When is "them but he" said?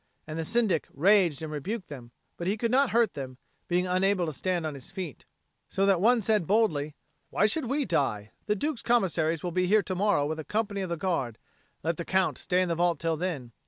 1.87-2.57